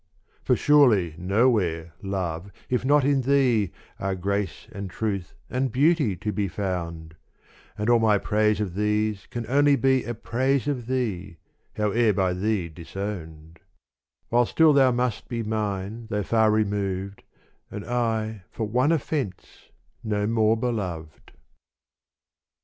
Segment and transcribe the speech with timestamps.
[0.43, 3.69] For surely nowhere, love, if not in thee
[3.99, 7.15] Are grace and truth and beauty to be found:
[7.77, 11.37] And all my praise of these can only be A praise of thee,
[11.77, 13.59] howe'er by thee disowned:
[14.29, 17.21] While still thou must be mine though far removed,^
[17.69, 19.69] And I for one offence
[20.03, 21.31] no more beloved.